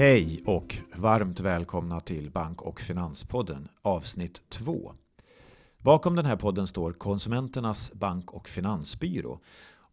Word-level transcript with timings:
Hej 0.00 0.40
och 0.46 0.76
varmt 0.94 1.40
välkomna 1.40 2.00
till 2.00 2.30
Bank 2.30 2.62
och 2.62 2.80
Finanspodden 2.80 3.68
avsnitt 3.82 4.42
2. 4.48 4.94
Bakom 5.78 6.16
den 6.16 6.26
här 6.26 6.36
podden 6.36 6.66
står 6.66 6.92
Konsumenternas 6.92 7.92
bank 7.92 8.30
och 8.30 8.48
finansbyrå. 8.48 9.40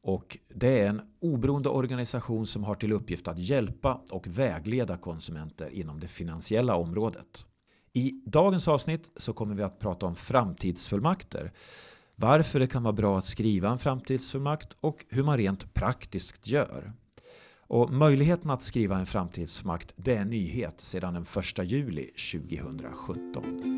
Och 0.01 0.37
det 0.55 0.79
är 0.79 0.87
en 0.87 1.01
oberoende 1.19 1.69
organisation 1.69 2.45
som 2.45 2.63
har 2.63 2.75
till 2.75 2.91
uppgift 2.91 3.27
att 3.27 3.39
hjälpa 3.39 4.01
och 4.11 4.27
vägleda 4.27 4.97
konsumenter 4.97 5.69
inom 5.69 5.99
det 5.99 6.07
finansiella 6.07 6.75
området. 6.75 7.45
I 7.93 8.21
dagens 8.25 8.67
avsnitt 8.67 9.11
så 9.15 9.33
kommer 9.33 9.55
vi 9.55 9.63
att 9.63 9.79
prata 9.79 10.05
om 10.05 10.15
framtidsfullmakter. 10.15 11.51
Varför 12.15 12.60
det 12.60 12.68
kan 12.68 12.83
vara 12.83 12.93
bra 12.93 13.18
att 13.18 13.25
skriva 13.25 13.69
en 13.69 13.79
framtidsfullmakt 13.79 14.77
och 14.79 15.05
hur 15.10 15.24
man 15.24 15.37
rent 15.37 15.74
praktiskt 15.74 16.47
gör. 16.47 16.93
Och 17.69 17.93
möjligheten 17.93 18.51
att 18.51 18.63
skriva 18.63 18.97
en 18.97 19.05
framtidsmakt 19.05 19.93
det 19.95 20.15
är 20.15 20.21
en 20.21 20.29
nyhet 20.29 20.81
sedan 20.81 21.13
den 21.13 21.23
1 21.23 21.71
juli 21.71 22.05
2017. 22.05 23.73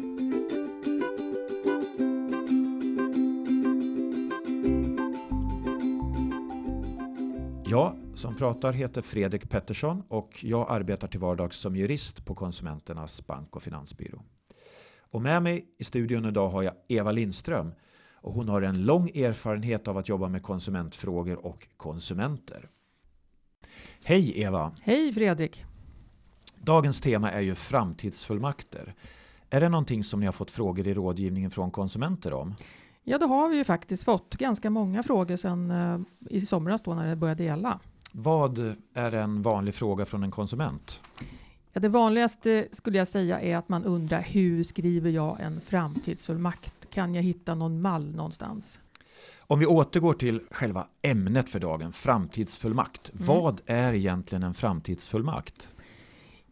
Jag 7.66 7.96
som 8.16 8.36
pratar 8.36 8.74
heter 8.74 9.02
Fredrik 9.02 9.50
Pettersson 9.50 10.04
och 10.08 10.44
jag 10.44 10.72
arbetar 10.72 11.08
till 11.08 11.20
vardags 11.20 11.58
som 11.58 11.76
jurist 11.76 12.26
på 12.26 12.36
Konsumenternas 12.36 13.28
bank 13.28 13.56
och 13.56 13.64
finansbyrå. 13.64 14.22
Och 15.00 15.22
med 15.22 15.44
mig 15.44 15.66
i 15.78 15.84
studion 15.84 16.26
idag 16.26 16.50
har 16.50 16.64
jag 16.64 16.74
Eva 16.88 17.12
Lindström 17.12 17.72
och 18.14 18.34
hon 18.34 18.50
har 18.50 18.62
en 18.62 18.86
lång 18.86 19.10
erfarenhet 19.10 19.88
av 19.88 19.98
att 19.98 20.10
jobba 20.10 20.28
med 20.28 20.44
konsumentfrågor 20.44 21.46
och 21.46 21.68
konsumenter. 21.78 22.70
Hej 24.04 24.42
Eva! 24.42 24.72
Hej 24.82 25.14
Fredrik! 25.14 25.66
Dagens 26.64 27.02
tema 27.02 27.32
är 27.32 27.42
ju 27.42 27.56
framtidsfullmakter. 27.56 28.94
Är 29.50 29.60
det 29.60 29.70
någonting 29.70 30.04
som 30.04 30.20
ni 30.20 30.26
har 30.26 30.34
fått 30.34 30.52
frågor 30.52 30.88
i 30.88 30.94
rådgivningen 30.94 31.52
från 31.52 31.72
konsumenter 31.72 32.34
om? 32.34 32.56
Ja, 33.04 33.18
det 33.18 33.26
har 33.26 33.50
vi 33.50 33.58
ju 33.58 33.64
faktiskt 33.64 34.04
fått 34.04 34.36
ganska 34.36 34.70
många 34.70 35.04
frågor 35.04 35.36
sedan 35.36 35.72
eh, 35.72 36.00
i 36.30 36.42
somras 36.42 36.82
då 36.82 36.94
när 36.94 37.08
det 37.08 37.16
började 37.16 37.44
gälla. 37.44 37.80
Vad 38.12 38.76
är 38.94 39.14
en 39.14 39.42
vanlig 39.42 39.76
fråga 39.76 40.06
från 40.06 40.24
en 40.24 40.32
konsument? 40.32 41.02
Ja, 41.74 41.80
det 41.80 41.90
vanligaste 41.90 42.68
skulle 42.72 42.98
jag 42.98 43.08
säga 43.08 43.42
är 43.42 43.58
att 43.58 43.70
man 43.70 43.86
undrar 43.86 44.22
hur 44.22 44.64
skriver 44.64 45.10
jag 45.10 45.40
en 45.40 45.62
framtidsfullmakt? 45.62 46.90
Kan 46.90 47.16
jag 47.16 47.24
hitta 47.24 47.56
någon 47.56 47.82
mall 47.82 48.16
någonstans? 48.16 48.80
Om 49.52 49.60
vi 49.60 49.66
återgår 49.66 50.14
till 50.14 50.42
själva 50.52 50.88
ämnet 51.02 51.50
för 51.50 51.60
dagen, 51.60 51.94
framtidsfullmakt. 51.94 53.12
Mm. 53.14 53.26
Vad 53.26 53.62
är 53.66 53.94
egentligen 53.94 54.44
en 54.44 54.54
framtidsfullmakt? 54.54 55.68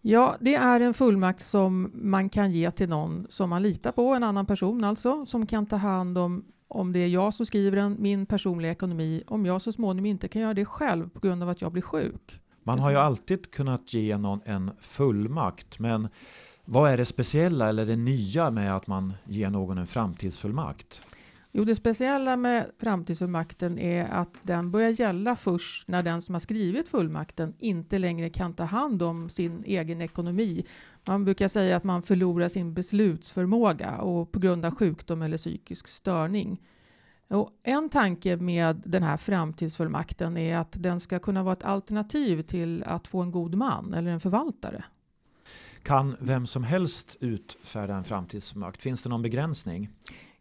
Ja, 0.02 0.36
det 0.40 0.56
är 0.56 0.82
en 0.82 0.94
fullmakt 0.94 1.42
som 1.42 1.92
man 1.94 2.30
kan 2.30 2.52
ge 2.52 2.72
till 2.72 2.90
någon 2.90 3.28
som 3.30 3.50
man 3.50 3.64
litar 3.64 3.92
på, 3.92 4.14
en 4.14 4.24
annan 4.24 4.46
person 4.46 4.84
alltså, 4.84 5.26
som 5.26 5.46
kan 5.46 5.66
ta 5.66 5.76
hand 5.76 6.18
om 6.18 6.46
om 6.68 6.92
det 6.92 7.00
är 7.00 7.08
jag 7.08 7.34
som 7.34 7.46
skriver 7.46 7.78
den, 7.78 7.96
min 8.00 8.26
personliga 8.26 8.72
ekonomi, 8.72 9.24
om 9.28 9.46
jag 9.46 9.62
så 9.62 9.72
småningom 9.72 10.06
inte 10.06 10.28
kan 10.28 10.42
göra 10.42 10.54
det 10.54 10.66
själv 10.66 11.10
på 11.10 11.20
grund 11.20 11.44
av 11.44 11.50
att 11.50 11.62
jag 11.62 11.72
blir 11.72 11.82
sjuk. 11.82 12.42
Man 12.64 12.80
har 12.80 12.92
ju 12.92 12.98
alltid 12.98 13.52
kunnat 13.52 13.94
ge 13.94 14.18
någon 14.18 14.42
en 14.46 14.72
fullmakt, 14.80 15.80
men 15.80 16.08
vad 16.66 16.92
är 16.92 16.98
det 16.98 17.06
speciella 17.06 17.70
eller 17.70 17.86
det 17.86 17.96
nya 17.96 18.52
med 18.52 18.76
att 18.76 18.88
man 18.88 19.14
ger 19.24 19.50
någon 19.50 19.78
en 19.78 19.88
framtidsfullmakt? 19.88 21.02
Jo, 21.58 21.66
det 21.66 21.76
speciella 21.76 22.36
med 22.36 22.72
framtidsfullmakten 22.80 23.80
är 23.80 24.06
att 24.06 24.30
den 24.42 24.72
börjar 24.72 24.90
gälla 24.90 25.36
först 25.36 25.88
när 25.88 26.04
den 26.04 26.22
som 26.22 26.36
har 26.36 26.40
skrivit 26.40 26.90
fullmakten 26.90 27.54
inte 27.60 28.00
längre 28.00 28.30
kan 28.30 28.54
ta 28.54 28.64
hand 28.64 29.02
om 29.02 29.30
sin 29.30 29.64
egen 29.66 30.02
ekonomi. 30.02 30.66
Man 31.06 31.26
brukar 31.26 31.48
säga 31.48 31.78
att 31.78 31.84
man 31.84 32.02
förlorar 32.02 32.50
sin 32.50 32.74
beslutsförmåga 32.74 33.98
och 33.98 34.32
på 34.32 34.40
grund 34.40 34.66
av 34.66 34.76
sjukdom 34.76 35.22
eller 35.22 35.38
psykisk 35.38 35.88
störning. 35.88 36.62
Och 37.28 37.52
en 37.64 37.90
tanke 37.90 38.38
med 38.38 38.82
den 38.86 39.04
här 39.04 39.18
framtidsfullmakten 39.18 40.38
är 40.38 40.58
att 40.58 40.72
den 40.72 41.00
ska 41.00 41.20
kunna 41.20 41.44
vara 41.44 41.54
ett 41.54 41.64
alternativ 41.64 42.42
till 42.42 42.84
att 42.84 43.08
få 43.08 43.22
en 43.22 43.32
god 43.32 43.56
man 43.56 43.94
eller 43.94 44.12
en 44.12 44.20
förvaltare. 44.20 44.84
Kan 45.84 46.16
vem 46.20 46.46
som 46.46 46.64
helst 46.64 47.18
utfärda 47.20 47.96
en 47.96 48.04
framtidsfullmakt? 48.04 48.82
Finns 48.82 49.02
det 49.02 49.10
någon 49.10 49.22
begränsning? 49.22 49.90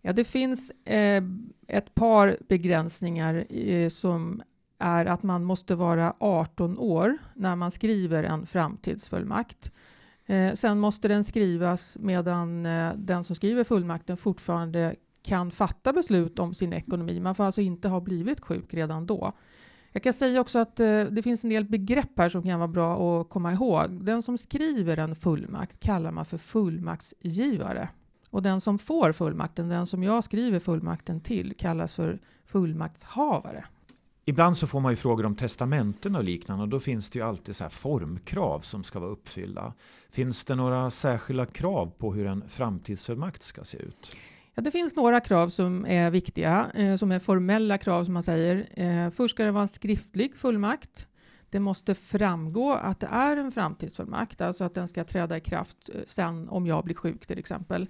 Ja, 0.06 0.12
det 0.12 0.24
finns 0.24 0.70
eh, 0.70 1.22
ett 1.66 1.94
par 1.94 2.36
begränsningar 2.48 3.46
eh, 3.48 3.88
som 3.88 4.42
är 4.78 5.06
att 5.06 5.22
man 5.22 5.44
måste 5.44 5.74
vara 5.74 6.14
18 6.20 6.78
år 6.78 7.18
när 7.34 7.56
man 7.56 7.70
skriver 7.70 8.22
en 8.22 8.46
framtidsfullmakt. 8.46 9.72
Eh, 10.26 10.52
sen 10.52 10.78
måste 10.78 11.08
den 11.08 11.24
skrivas 11.24 11.96
medan 12.00 12.66
eh, 12.66 12.92
den 12.96 13.24
som 13.24 13.36
skriver 13.36 13.64
fullmakten 13.64 14.16
fortfarande 14.16 14.96
kan 15.22 15.50
fatta 15.50 15.92
beslut 15.92 16.38
om 16.38 16.54
sin 16.54 16.72
ekonomi. 16.72 17.20
Man 17.20 17.34
får 17.34 17.44
alltså 17.44 17.60
inte 17.60 17.88
ha 17.88 18.00
blivit 18.00 18.40
sjuk 18.40 18.74
redan 18.74 19.06
då. 19.06 19.32
Jag 19.92 20.02
kan 20.02 20.12
säga 20.12 20.40
också 20.40 20.58
att 20.58 20.80
eh, 20.80 21.04
det 21.04 21.22
finns 21.22 21.44
en 21.44 21.50
del 21.50 21.64
begrepp 21.64 22.18
här 22.18 22.28
som 22.28 22.42
kan 22.42 22.58
vara 22.58 22.68
bra 22.68 23.20
att 23.20 23.28
komma 23.28 23.52
ihåg. 23.52 24.04
Den 24.04 24.22
som 24.22 24.38
skriver 24.38 24.96
en 24.96 25.14
fullmakt 25.14 25.80
kallar 25.80 26.10
man 26.10 26.24
för 26.24 26.38
fullmaktsgivare. 26.38 27.88
Och 28.36 28.42
den 28.42 28.60
som 28.60 28.78
får 28.78 29.12
fullmakten, 29.12 29.68
den 29.68 29.86
som 29.86 30.02
jag 30.02 30.24
skriver 30.24 30.58
fullmakten 30.58 31.20
till, 31.20 31.54
kallas 31.58 31.94
för 31.94 32.18
fullmaktshavare. 32.46 33.64
Ibland 34.24 34.56
så 34.56 34.66
får 34.66 34.80
man 34.80 34.92
ju 34.92 34.96
frågor 34.96 35.26
om 35.26 35.34
testamenten 35.34 36.16
och 36.16 36.24
liknande 36.24 36.62
och 36.62 36.68
då 36.68 36.80
finns 36.80 37.10
det 37.10 37.18
ju 37.18 37.24
alltid 37.24 37.56
så 37.56 37.68
formkrav 37.70 38.60
som 38.60 38.84
ska 38.84 38.98
vara 39.00 39.10
uppfyllda. 39.10 39.72
Finns 40.10 40.44
det 40.44 40.54
några 40.54 40.90
särskilda 40.90 41.46
krav 41.46 41.92
på 41.98 42.14
hur 42.14 42.26
en 42.26 42.48
framtidsfullmakt 42.48 43.42
ska 43.42 43.64
se 43.64 43.78
ut? 43.78 44.16
Ja, 44.54 44.62
det 44.62 44.70
finns 44.70 44.96
några 44.96 45.20
krav 45.20 45.48
som 45.48 45.86
är 45.86 46.10
viktiga, 46.10 46.66
eh, 46.74 46.96
som 46.96 47.12
är 47.12 47.18
formella 47.18 47.78
krav 47.78 48.04
som 48.04 48.14
man 48.14 48.22
säger. 48.22 48.66
Eh, 48.80 49.10
först 49.10 49.34
ska 49.34 49.44
det 49.44 49.50
vara 49.50 49.62
en 49.62 49.68
skriftlig 49.68 50.36
fullmakt. 50.36 51.08
Det 51.50 51.60
måste 51.60 51.94
framgå 51.94 52.72
att 52.72 53.00
det 53.00 53.08
är 53.10 53.36
en 53.36 53.52
framtidsfullmakt, 53.52 54.40
alltså 54.40 54.64
att 54.64 54.74
den 54.74 54.88
ska 54.88 55.04
träda 55.04 55.36
i 55.36 55.40
kraft 55.40 55.90
eh, 55.94 56.00
sen 56.06 56.48
om 56.48 56.66
jag 56.66 56.84
blir 56.84 56.94
sjuk 56.94 57.26
till 57.26 57.38
exempel. 57.38 57.88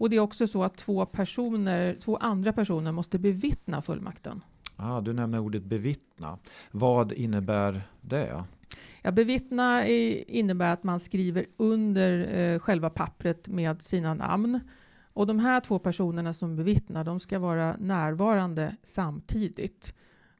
Och 0.00 0.10
det 0.10 0.16
är 0.16 0.20
också 0.20 0.46
så 0.46 0.62
att 0.62 0.76
två 0.76 1.06
personer, 1.06 1.96
två 2.00 2.16
andra 2.16 2.52
personer 2.52 2.92
måste 2.92 3.18
bevittna 3.18 3.82
fullmakten. 3.82 4.40
Ah, 4.76 5.00
du 5.00 5.12
nämner 5.12 5.38
ordet 5.38 5.64
bevittna. 5.64 6.38
Vad 6.70 7.12
innebär 7.12 7.82
det? 8.00 8.44
Ja, 9.02 9.12
bevittna 9.12 9.86
innebär 9.86 10.72
att 10.72 10.82
man 10.82 11.00
skriver 11.00 11.46
under 11.56 12.38
eh, 12.38 12.58
själva 12.58 12.90
pappret 12.90 13.48
med 13.48 13.82
sina 13.82 14.14
namn. 14.14 14.60
Och 15.12 15.26
de 15.26 15.38
här 15.38 15.60
två 15.60 15.78
personerna 15.78 16.32
som 16.32 16.56
bevittnar, 16.56 17.04
de 17.04 17.20
ska 17.20 17.38
vara 17.38 17.76
närvarande 17.78 18.76
samtidigt. 18.82 19.94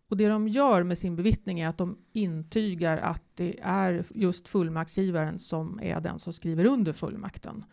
Och 0.08 0.16
det 0.16 0.28
de 0.28 0.48
gör 0.48 0.82
med 0.82 0.98
sin 0.98 1.16
bevittning 1.16 1.60
är 1.60 1.68
att 1.68 1.78
de 1.78 1.98
intygar 2.12 2.96
att 2.96 3.22
det 3.34 3.56
är 3.62 4.04
just 4.14 4.48
fullmaktsgivaren 4.48 5.38
som 5.38 5.80
är 5.82 6.00
den 6.00 6.18
som 6.18 6.32
skriver 6.32 6.64
under 6.64 6.92
fullmakten. 6.92 7.64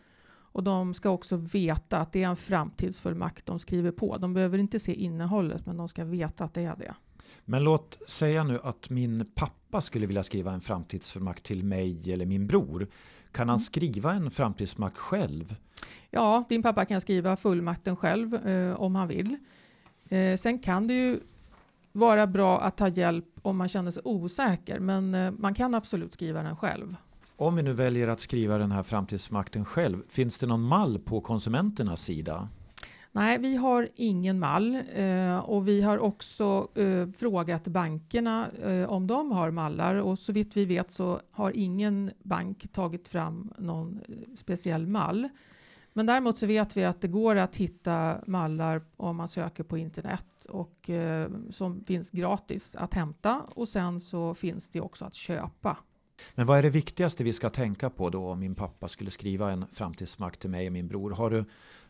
Och 0.58 0.64
de 0.64 0.94
ska 0.94 1.10
också 1.10 1.36
veta 1.36 1.98
att 1.98 2.12
det 2.12 2.22
är 2.22 2.28
en 2.28 2.36
framtidsfullmakt 2.36 3.46
de 3.46 3.58
skriver 3.58 3.90
på. 3.90 4.16
De 4.16 4.34
behöver 4.34 4.58
inte 4.58 4.78
se 4.78 4.94
innehållet, 4.94 5.66
men 5.66 5.76
de 5.76 5.88
ska 5.88 6.04
veta 6.04 6.44
att 6.44 6.54
det 6.54 6.64
är 6.64 6.76
det. 6.76 6.94
Men 7.44 7.64
låt 7.64 7.98
säga 8.10 8.44
nu 8.44 8.60
att 8.62 8.90
min 8.90 9.26
pappa 9.34 9.80
skulle 9.80 10.06
vilja 10.06 10.22
skriva 10.22 10.52
en 10.52 10.60
framtidsfullmakt 10.60 11.44
till 11.44 11.64
mig 11.64 12.12
eller 12.12 12.26
min 12.26 12.46
bror. 12.46 12.88
Kan 13.32 13.48
han 13.48 13.54
mm. 13.54 13.58
skriva 13.58 14.12
en 14.12 14.30
framtidsfullmakt 14.30 14.98
själv? 14.98 15.56
Ja, 16.10 16.44
din 16.48 16.62
pappa 16.62 16.84
kan 16.84 17.00
skriva 17.00 17.36
fullmakten 17.36 17.96
själv 17.96 18.34
eh, 18.34 18.80
om 18.80 18.94
han 18.94 19.08
vill. 19.08 19.36
Eh, 20.08 20.36
sen 20.36 20.58
kan 20.58 20.86
det 20.86 20.94
ju 20.94 21.20
vara 21.92 22.26
bra 22.26 22.60
att 22.60 22.76
ta 22.76 22.88
hjälp 22.88 23.26
om 23.42 23.56
man 23.56 23.68
känner 23.68 23.90
sig 23.90 24.02
osäker, 24.04 24.78
men 24.78 25.14
eh, 25.14 25.30
man 25.30 25.54
kan 25.54 25.74
absolut 25.74 26.14
skriva 26.14 26.42
den 26.42 26.56
själv. 26.56 26.96
Om 27.40 27.56
vi 27.56 27.62
nu 27.62 27.72
väljer 27.72 28.08
att 28.08 28.20
skriva 28.20 28.58
den 28.58 28.72
här 28.72 28.82
framtidsmakten 28.82 29.64
själv, 29.64 30.02
finns 30.08 30.38
det 30.38 30.46
någon 30.46 30.62
mall 30.62 30.98
på 30.98 31.20
konsumenternas 31.20 32.02
sida? 32.02 32.48
Nej, 33.12 33.38
vi 33.38 33.56
har 33.56 33.88
ingen 33.94 34.38
mall 34.38 34.82
eh, 34.94 35.38
och 35.38 35.68
vi 35.68 35.82
har 35.82 35.98
också 35.98 36.68
eh, 36.74 37.08
frågat 37.16 37.68
bankerna 37.68 38.48
eh, 38.50 38.90
om 38.90 39.06
de 39.06 39.32
har 39.32 39.50
mallar 39.50 39.94
och 39.94 40.18
så 40.18 40.32
vitt 40.32 40.56
vi 40.56 40.64
vet 40.64 40.90
så 40.90 41.20
har 41.30 41.52
ingen 41.56 42.10
bank 42.22 42.72
tagit 42.72 43.08
fram 43.08 43.52
någon 43.58 44.00
eh, 44.08 44.14
speciell 44.36 44.86
mall. 44.86 45.28
Men 45.92 46.06
däremot 46.06 46.38
så 46.38 46.46
vet 46.46 46.76
vi 46.76 46.84
att 46.84 47.00
det 47.00 47.08
går 47.08 47.36
att 47.36 47.56
hitta 47.56 48.16
mallar 48.26 48.82
om 48.96 49.16
man 49.16 49.28
söker 49.28 49.64
på 49.64 49.78
internet 49.78 50.46
och 50.48 50.90
eh, 50.90 51.30
som 51.50 51.84
finns 51.84 52.10
gratis 52.10 52.76
att 52.76 52.94
hämta 52.94 53.42
och 53.54 53.68
sen 53.68 54.00
så 54.00 54.34
finns 54.34 54.68
det 54.68 54.80
också 54.80 55.04
att 55.04 55.14
köpa 55.14 55.76
men 56.34 56.46
vad 56.46 56.58
är 56.58 56.62
det 56.62 56.70
viktigaste 56.70 57.24
vi 57.24 57.32
ska 57.32 57.50
tänka 57.50 57.90
på 57.90 58.10
då 58.10 58.28
om 58.28 58.40
min 58.40 58.54
pappa 58.54 58.88
skulle 58.88 59.10
skriva 59.10 59.50
en 59.52 59.64
framtidsmakt 59.72 60.40
till 60.40 60.50
mig 60.50 60.66
och 60.66 60.72
min 60.72 60.88
bror? 60.88 61.10
Har 61.10 61.30
du 61.30 61.44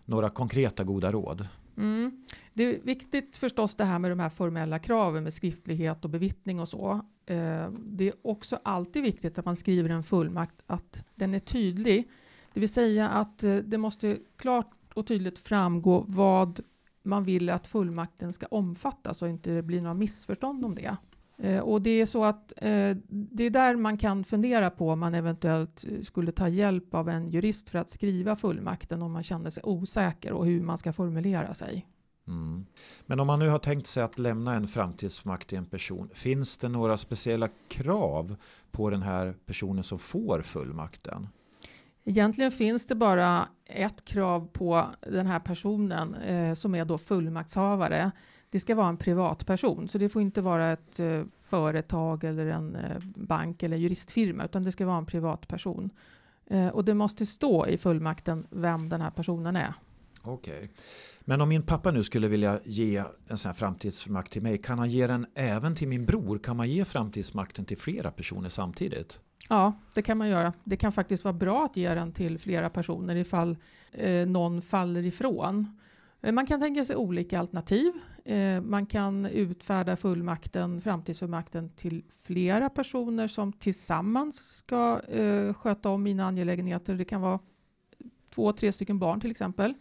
några 0.04 0.30
konkreta 0.30 0.84
goda 0.84 1.12
råd? 1.12 1.48
Mm. 1.76 2.24
Det 2.54 2.64
är 2.64 2.80
viktigt 2.82 3.36
förstås 3.36 3.74
det 3.74 3.84
här 3.84 3.98
med 3.98 4.10
de 4.10 4.20
här 4.20 4.28
formella 4.28 4.78
kraven 4.78 5.24
med 5.24 5.34
skriftlighet 5.34 6.04
och 6.04 6.10
bevittning 6.10 6.60
och 6.60 6.68
så. 6.68 6.92
Eh, 7.26 7.70
det 7.70 8.08
är 8.08 8.14
också 8.22 8.58
alltid 8.62 9.02
viktigt 9.02 9.38
att 9.38 9.44
man 9.44 9.56
skriver 9.56 9.90
en 9.90 10.02
fullmakt 10.02 10.62
att 10.66 11.04
den 11.14 11.34
är 11.34 11.38
tydlig. 11.38 12.08
Det 12.52 12.60
vill 12.60 12.72
säga 12.72 13.08
att 13.08 13.44
eh, 13.44 13.56
det 13.56 13.78
måste 13.78 14.18
klart 14.36 14.70
och 14.94 15.06
tydligt 15.06 15.38
framgå 15.38 16.04
vad 16.08 16.60
man 17.02 17.24
vill 17.24 17.50
att 17.50 17.66
fullmakten 17.66 18.32
ska 18.32 18.46
omfatta 18.46 19.14
så 19.14 19.26
inte 19.26 19.50
det 19.50 19.62
blir 19.62 19.80
några 19.80 19.94
missförstånd 19.94 20.64
om 20.64 20.74
det. 20.74 20.96
Eh, 21.38 21.60
och 21.60 21.82
det 21.82 21.90
är 21.90 22.06
så 22.06 22.24
att 22.24 22.52
eh, 22.56 22.96
det 23.08 23.44
är 23.44 23.50
där 23.50 23.76
man 23.76 23.98
kan 23.98 24.24
fundera 24.24 24.70
på 24.70 24.90
om 24.90 25.00
man 25.00 25.14
eventuellt 25.14 25.84
eh, 25.88 26.02
skulle 26.02 26.32
ta 26.32 26.48
hjälp 26.48 26.94
av 26.94 27.08
en 27.08 27.30
jurist 27.30 27.68
för 27.68 27.78
att 27.78 27.90
skriva 27.90 28.36
fullmakten 28.36 29.02
om 29.02 29.12
man 29.12 29.22
känner 29.22 29.50
sig 29.50 29.62
osäker 29.66 30.32
och 30.32 30.46
hur 30.46 30.62
man 30.62 30.78
ska 30.78 30.92
formulera 30.92 31.54
sig. 31.54 31.86
Mm. 32.28 32.66
Men 33.06 33.20
om 33.20 33.26
man 33.26 33.38
nu 33.38 33.48
har 33.48 33.58
tänkt 33.58 33.86
sig 33.86 34.02
att 34.02 34.18
lämna 34.18 34.54
en 34.54 34.68
framtidsfullmakt 34.68 35.48
till 35.48 35.58
en 35.58 35.66
person, 35.66 36.10
finns 36.14 36.56
det 36.56 36.68
några 36.68 36.96
speciella 36.96 37.48
krav 37.68 38.36
på 38.70 38.90
den 38.90 39.02
här 39.02 39.34
personen 39.46 39.84
som 39.84 39.98
får 39.98 40.42
fullmakten? 40.42 41.28
Egentligen 42.04 42.50
finns 42.50 42.86
det 42.86 42.94
bara 42.94 43.48
ett 43.66 44.04
krav 44.04 44.48
på 44.52 44.86
den 45.00 45.26
här 45.26 45.40
personen 45.40 46.14
eh, 46.14 46.54
som 46.54 46.74
är 46.74 46.84
då 46.84 46.98
fullmaktshavare 46.98 48.10
det 48.50 48.60
ska 48.60 48.74
vara 48.74 48.88
en 48.88 48.96
privatperson, 48.96 49.88
så 49.88 49.98
det 49.98 50.08
får 50.08 50.22
inte 50.22 50.40
vara 50.40 50.72
ett 50.72 51.00
eh, 51.00 51.22
företag 51.40 52.24
eller 52.24 52.46
en 52.46 52.76
eh, 52.76 52.98
bank 53.14 53.62
eller 53.62 53.76
juristfirma, 53.76 54.44
utan 54.44 54.64
det 54.64 54.72
ska 54.72 54.86
vara 54.86 54.98
en 54.98 55.06
privatperson. 55.06 55.90
Eh, 56.46 56.68
och 56.68 56.84
det 56.84 56.94
måste 56.94 57.26
stå 57.26 57.66
i 57.66 57.78
fullmakten 57.78 58.46
vem 58.50 58.88
den 58.88 59.00
här 59.00 59.10
personen 59.10 59.56
är. 59.56 59.74
Okej. 60.22 60.56
Okay. 60.56 60.68
Men 61.20 61.40
om 61.40 61.48
min 61.48 61.62
pappa 61.62 61.90
nu 61.90 62.02
skulle 62.02 62.28
vilja 62.28 62.60
ge 62.64 63.02
en 63.28 63.38
sån 63.38 63.48
här 63.48 63.54
framtidsfullmakt 63.54 64.32
till 64.32 64.42
mig, 64.42 64.58
kan 64.58 64.78
han 64.78 64.90
ge 64.90 65.06
den 65.06 65.26
även 65.34 65.74
till 65.74 65.88
min 65.88 66.06
bror? 66.06 66.38
Kan 66.38 66.56
man 66.56 66.70
ge 66.70 66.84
framtidsmakten 66.84 67.64
till 67.64 67.78
flera 67.78 68.10
personer 68.10 68.48
samtidigt? 68.48 69.20
Ja, 69.48 69.72
det 69.94 70.02
kan 70.02 70.18
man 70.18 70.28
göra. 70.28 70.52
Det 70.64 70.76
kan 70.76 70.92
faktiskt 70.92 71.24
vara 71.24 71.34
bra 71.34 71.64
att 71.64 71.76
ge 71.76 71.94
den 71.94 72.12
till 72.12 72.38
flera 72.38 72.70
personer 72.70 73.16
ifall 73.16 73.56
eh, 73.92 74.26
någon 74.26 74.62
faller 74.62 75.02
ifrån. 75.02 75.78
Eh, 76.20 76.32
man 76.32 76.46
kan 76.46 76.60
tänka 76.60 76.84
sig 76.84 76.96
olika 76.96 77.38
alternativ. 77.38 77.92
Eh, 78.24 78.60
man 78.60 78.86
kan 78.86 79.26
utfärda 79.26 79.96
fullmakten, 79.96 80.80
framtidsfullmakten 80.80 81.70
till 81.70 82.04
flera 82.10 82.70
personer 82.70 83.28
som 83.28 83.52
tillsammans 83.52 84.56
ska 84.56 85.00
eh, 85.08 85.54
sköta 85.54 85.90
om 85.90 86.02
mina 86.02 86.26
angelägenheter. 86.26 86.94
Det 86.94 87.04
kan 87.04 87.20
vara 87.20 87.38
två, 88.30 88.52
tre 88.52 88.72
stycken 88.72 88.98
barn 88.98 89.20
till 89.20 89.30
exempel. 89.30 89.74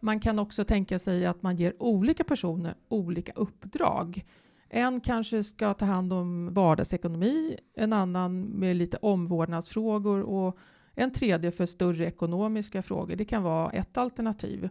Man 0.00 0.20
kan 0.20 0.38
också 0.38 0.64
tänka 0.64 0.98
sig 0.98 1.26
att 1.26 1.42
man 1.42 1.56
ger 1.56 1.82
olika 1.82 2.24
personer 2.24 2.74
olika 2.88 3.32
uppdrag. 3.32 4.24
En 4.68 5.00
kanske 5.00 5.42
ska 5.42 5.74
ta 5.74 5.84
hand 5.84 6.12
om 6.12 6.54
vardagsekonomi, 6.54 7.56
en 7.74 7.92
annan 7.92 8.42
med 8.42 8.76
lite 8.76 8.96
omvårdnadsfrågor 8.96 10.22
och 10.22 10.58
en 10.94 11.10
tredje 11.10 11.50
för 11.50 11.66
större 11.66 12.06
ekonomiska 12.06 12.82
frågor. 12.82 13.16
Det 13.16 13.24
kan 13.24 13.42
vara 13.42 13.70
ett 13.70 13.96
alternativ. 13.96 14.68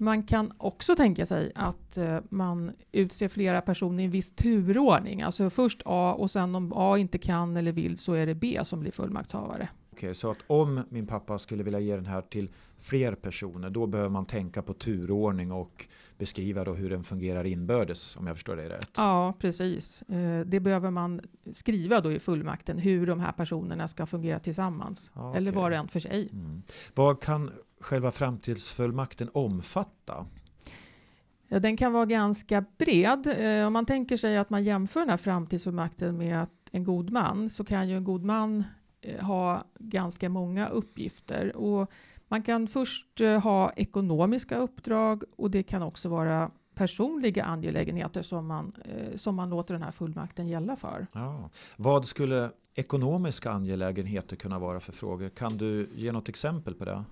Man 0.00 0.22
kan 0.22 0.52
också 0.58 0.96
tänka 0.96 1.26
sig 1.26 1.52
att 1.54 1.96
eh, 1.96 2.18
man 2.28 2.72
utser 2.92 3.28
flera 3.28 3.60
personer 3.60 4.02
i 4.02 4.04
en 4.04 4.10
viss 4.10 4.32
turordning. 4.32 5.22
Alltså 5.22 5.50
först 5.50 5.82
A 5.84 6.14
och 6.18 6.30
sen 6.30 6.54
om 6.54 6.72
A 6.74 6.98
inte 6.98 7.18
kan 7.18 7.56
eller 7.56 7.72
vill 7.72 7.98
så 7.98 8.12
är 8.12 8.26
det 8.26 8.34
B 8.34 8.60
som 8.64 8.80
blir 8.80 8.92
fullmaktshavare. 8.92 9.68
Okej, 9.92 10.14
så 10.14 10.30
att 10.30 10.38
om 10.46 10.82
min 10.88 11.06
pappa 11.06 11.38
skulle 11.38 11.62
vilja 11.62 11.80
ge 11.80 11.96
den 11.96 12.06
här 12.06 12.22
till 12.22 12.50
fler 12.78 13.14
personer 13.14 13.70
då 13.70 13.86
behöver 13.86 14.10
man 14.10 14.26
tänka 14.26 14.62
på 14.62 14.72
turordning 14.72 15.52
och 15.52 15.86
beskriva 16.18 16.64
då 16.64 16.74
hur 16.74 16.90
den 16.90 17.02
fungerar 17.02 17.46
inbördes 17.46 18.16
om 18.16 18.26
jag 18.26 18.36
förstår 18.36 18.56
det 18.56 18.68
rätt? 18.68 18.90
Ja, 18.96 19.34
precis. 19.38 20.02
Eh, 20.02 20.46
det 20.46 20.60
behöver 20.60 20.90
man 20.90 21.20
skriva 21.54 22.00
då 22.00 22.12
i 22.12 22.18
fullmakten 22.18 22.78
hur 22.78 23.06
de 23.06 23.20
här 23.20 23.32
personerna 23.32 23.88
ska 23.88 24.06
fungera 24.06 24.38
tillsammans. 24.38 25.10
Ja, 25.14 25.34
eller 25.36 25.52
var 25.52 25.70
och 25.70 25.76
en 25.76 25.88
för 25.88 26.00
sig. 26.00 26.28
Mm. 26.32 26.62
Vad 26.94 27.22
kan 27.22 27.50
själva 27.80 28.10
framtidsfullmakten 28.10 29.30
omfatta? 29.34 30.26
Ja, 31.52 31.60
den 31.60 31.76
kan 31.76 31.92
vara 31.92 32.06
ganska 32.06 32.64
bred. 32.78 33.26
Eh, 33.38 33.66
om 33.66 33.72
man 33.72 33.86
tänker 33.86 34.16
sig 34.16 34.36
att 34.36 34.50
man 34.50 34.64
jämför 34.64 35.00
den 35.00 35.10
här 35.10 35.16
framtidsfullmakten 35.16 36.18
med 36.18 36.46
en 36.70 36.84
god 36.84 37.10
man 37.10 37.50
så 37.50 37.64
kan 37.64 37.88
ju 37.88 37.96
en 37.96 38.04
god 38.04 38.24
man 38.24 38.64
eh, 39.00 39.24
ha 39.24 39.64
ganska 39.78 40.28
många 40.28 40.68
uppgifter. 40.68 41.56
Och 41.56 41.90
man 42.28 42.42
kan 42.42 42.68
först 42.68 43.20
eh, 43.20 43.42
ha 43.42 43.72
ekonomiska 43.72 44.58
uppdrag 44.58 45.22
och 45.36 45.50
det 45.50 45.62
kan 45.62 45.82
också 45.82 46.08
vara 46.08 46.50
personliga 46.74 47.44
angelägenheter 47.44 48.22
som 48.22 48.46
man, 48.46 48.72
som 49.16 49.34
man 49.34 49.50
låter 49.50 49.74
den 49.74 49.82
här 49.82 49.90
fullmakten 49.90 50.48
gälla 50.48 50.76
för. 50.76 51.06
Ja. 51.12 51.50
Vad 51.76 52.06
skulle 52.06 52.50
ekonomiska 52.74 53.50
angelägenheter 53.50 54.36
kunna 54.36 54.58
vara 54.58 54.80
för 54.80 54.92
frågor? 54.92 55.28
Kan 55.28 55.56
du 55.56 55.90
ge 55.94 56.12
något 56.12 56.28
exempel 56.28 56.74
på 56.74 56.84
det? 56.84 57.04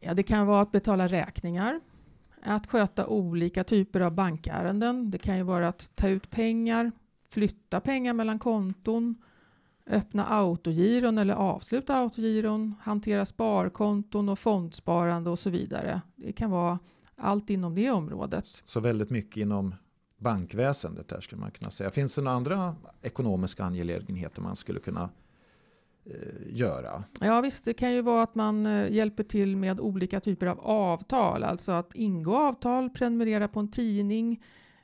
Ja, 0.00 0.14
det 0.14 0.22
kan 0.22 0.46
vara 0.46 0.62
att 0.62 0.72
betala 0.72 1.06
räkningar, 1.06 1.80
att 2.42 2.66
sköta 2.66 3.06
olika 3.06 3.64
typer 3.64 4.00
av 4.00 4.12
bankärenden. 4.12 5.10
Det 5.10 5.18
kan 5.18 5.36
ju 5.36 5.42
vara 5.42 5.68
att 5.68 5.90
ta 5.94 6.08
ut 6.08 6.30
pengar, 6.30 6.92
flytta 7.28 7.80
pengar 7.80 8.12
mellan 8.12 8.38
konton, 8.38 9.14
öppna 9.86 10.26
autogiron 10.26 11.18
eller 11.18 11.34
avsluta 11.34 11.96
autogiron, 11.96 12.74
hantera 12.80 13.24
sparkonton 13.24 14.28
och 14.28 14.38
fondsparande 14.38 15.30
och 15.30 15.38
så 15.38 15.50
vidare. 15.50 16.00
Det 16.16 16.32
kan 16.32 16.50
vara 16.50 16.78
allt 17.16 17.50
inom 17.50 17.74
det 17.74 17.90
området. 17.90 18.46
Så 18.64 18.80
väldigt 18.80 19.10
mycket 19.10 19.36
inom 19.36 19.74
bankväsendet 20.18 21.08
där 21.08 21.20
skulle 21.20 21.40
man 21.40 21.50
kunna 21.50 21.70
säga. 21.70 21.90
Finns 21.90 22.14
det 22.14 22.22
några 22.22 22.36
andra 22.36 22.76
ekonomiska 23.02 23.64
angelägenheter 23.64 24.42
man 24.42 24.56
skulle 24.56 24.80
kunna 24.80 25.10
göra. 26.58 27.04
Ja 27.20 27.40
visst, 27.40 27.64
det 27.64 27.74
kan 27.74 27.92
ju 27.92 28.02
vara 28.02 28.22
att 28.22 28.34
man 28.34 28.66
eh, 28.66 28.92
hjälper 28.92 29.24
till 29.24 29.56
med 29.56 29.80
olika 29.80 30.20
typer 30.20 30.46
av 30.46 30.60
avtal, 30.60 31.44
alltså 31.44 31.72
att 31.72 31.94
ingå 31.94 32.36
avtal, 32.36 32.90
prenumerera 32.90 33.48
på 33.48 33.60
en 33.60 33.70
tidning 33.70 34.42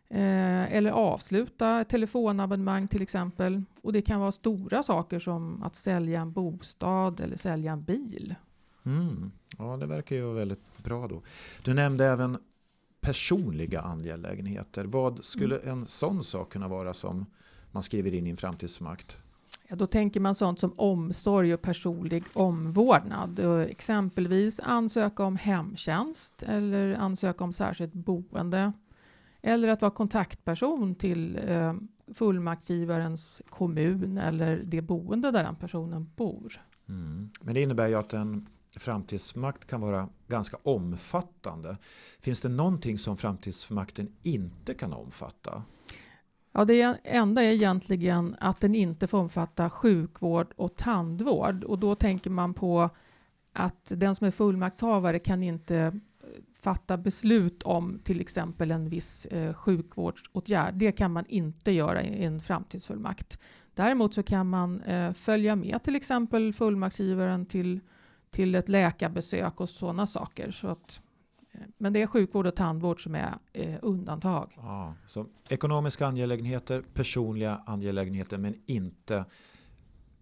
eh, 0.08 0.74
eller 0.74 0.90
avsluta 0.90 1.80
ett 1.80 1.88
telefonabonnemang 1.88 2.88
till 2.88 3.02
exempel. 3.02 3.62
Och 3.82 3.92
det 3.92 4.02
kan 4.02 4.20
vara 4.20 4.32
stora 4.32 4.82
saker 4.82 5.18
som 5.18 5.62
att 5.62 5.74
sälja 5.74 6.20
en 6.20 6.32
bostad 6.32 7.20
eller 7.20 7.36
sälja 7.36 7.72
en 7.72 7.82
bil. 7.82 8.34
Mm. 8.84 9.32
Ja, 9.58 9.76
det 9.76 9.86
verkar 9.86 10.16
ju 10.16 10.32
väldigt 10.32 10.84
bra 10.84 11.08
då. 11.08 11.22
Du 11.62 11.74
nämnde 11.74 12.06
även 12.06 12.38
personliga 13.00 13.80
angelägenheter. 13.80 14.84
Vad 14.84 15.24
skulle 15.24 15.58
mm. 15.58 15.78
en 15.78 15.86
sån 15.86 16.24
sak 16.24 16.52
kunna 16.52 16.68
vara 16.68 16.94
som 16.94 17.26
man 17.70 17.82
skriver 17.82 18.14
in 18.14 18.26
i 18.26 18.30
en 18.30 18.36
framtidsmakt? 18.36 19.16
Ja, 19.68 19.76
då 19.76 19.86
tänker 19.86 20.20
man 20.20 20.34
sånt 20.34 20.60
som 20.60 20.72
omsorg 20.76 21.54
och 21.54 21.62
personlig 21.62 22.24
omvårdnad. 22.32 23.40
Och 23.40 23.60
exempelvis 23.60 24.60
ansöka 24.60 25.24
om 25.24 25.36
hemtjänst 25.36 26.42
eller 26.42 26.94
ansöka 26.94 27.44
om 27.44 27.52
särskilt 27.52 27.92
boende. 27.92 28.72
Eller 29.42 29.68
att 29.68 29.82
vara 29.82 29.90
kontaktperson 29.90 30.94
till 30.94 31.40
eh, 31.46 31.74
fullmaktsgivarens 32.14 33.42
kommun 33.48 34.18
eller 34.18 34.62
det 34.64 34.82
boende 34.82 35.30
där 35.30 35.44
den 35.44 35.56
personen 35.56 36.10
bor. 36.16 36.60
Mm. 36.88 37.30
Men 37.40 37.54
det 37.54 37.60
innebär 37.60 37.88
ju 37.88 37.94
att 37.94 38.12
en 38.12 38.48
framtidsmakt 38.76 39.66
kan 39.66 39.80
vara 39.80 40.08
ganska 40.28 40.56
omfattande. 40.62 41.76
Finns 42.20 42.40
det 42.40 42.48
någonting 42.48 42.98
som 42.98 43.16
framtidsmakten 43.16 44.12
inte 44.22 44.74
kan 44.74 44.92
omfatta? 44.92 45.62
Ja, 46.56 46.64
det 46.64 46.98
enda 47.04 47.42
är 47.42 47.52
egentligen 47.52 48.36
att 48.40 48.60
den 48.60 48.74
inte 48.74 49.06
får 49.06 49.18
omfatta 49.18 49.70
sjukvård 49.70 50.52
och 50.56 50.76
tandvård. 50.76 51.64
Och 51.64 51.78
då 51.78 51.94
tänker 51.94 52.30
man 52.30 52.54
på 52.54 52.90
att 53.52 53.92
den 53.96 54.14
som 54.14 54.26
är 54.26 54.30
fullmaktshavare 54.30 55.18
kan 55.18 55.42
inte 55.42 55.76
eh, 55.76 55.92
fatta 56.62 56.96
beslut 56.96 57.62
om 57.62 58.00
till 58.04 58.20
exempel 58.20 58.70
en 58.70 58.88
viss 58.88 59.26
eh, 59.26 59.54
sjukvårdsåtgärd. 59.54 60.74
Det 60.74 60.92
kan 60.92 61.12
man 61.12 61.26
inte 61.26 61.70
göra 61.72 62.02
i 62.02 62.24
en 62.24 62.40
framtidsfullmakt. 62.40 63.38
Däremot 63.74 64.14
så 64.14 64.22
kan 64.22 64.48
man 64.48 64.80
eh, 64.80 65.12
följa 65.12 65.56
med 65.56 65.82
till 65.82 65.96
exempel 65.96 66.52
fullmaktsgivaren 66.52 67.46
till, 67.46 67.80
till 68.30 68.54
ett 68.54 68.68
läkarbesök 68.68 69.60
och 69.60 69.68
sådana 69.68 70.06
saker. 70.06 70.50
Så 70.50 70.68
att 70.68 71.00
men 71.78 71.92
det 71.92 72.02
är 72.02 72.06
sjukvård 72.06 72.46
och 72.46 72.56
tandvård 72.56 73.02
som 73.02 73.14
är 73.14 73.34
eh, 73.52 73.74
undantag. 73.82 74.52
Ja, 74.56 74.94
så 75.06 75.26
ekonomiska 75.48 76.06
angelägenheter, 76.06 76.82
personliga 76.94 77.60
angelägenheter 77.66 78.38
men 78.38 78.54
inte 78.66 79.24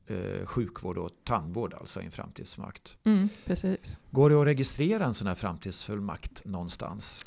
eh, 0.06 0.46
sjukvård 0.46 0.98
och 0.98 1.10
tandvård 1.24 1.74
alltså 1.74 2.02
i 2.02 2.04
en 2.04 2.10
framtidsmakt. 2.10 2.96
Mm, 3.04 3.28
precis. 3.44 3.98
Går 4.10 4.30
det 4.30 4.40
att 4.40 4.46
registrera 4.46 5.04
en 5.04 5.14
sån 5.14 5.26
här 5.26 5.34
framtidsfullmakt 5.34 6.44
någonstans? 6.44 7.24